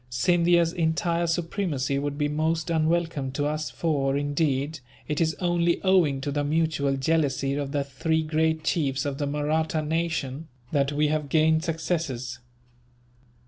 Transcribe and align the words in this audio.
Scindia's 0.09 0.73
entire 0.73 1.27
supremacy 1.27 1.99
would 1.99 2.17
be 2.17 2.27
most 2.27 2.71
unwelcome 2.71 3.31
to 3.33 3.45
us 3.45 3.69
for, 3.69 4.17
indeed, 4.17 4.79
it 5.07 5.21
is 5.21 5.35
only 5.35 5.79
owing 5.83 6.21
to 6.21 6.31
the 6.31 6.43
mutual 6.43 6.97
jealousy 6.97 7.53
of 7.53 7.71
the 7.71 7.83
three 7.83 8.23
great 8.23 8.63
chiefs 8.63 9.05
of 9.05 9.19
the 9.19 9.27
Mahratta 9.27 9.83
nation, 9.85 10.47
that 10.71 10.91
we 10.91 11.09
have 11.09 11.29
gained 11.29 11.63
successes. 11.63 12.39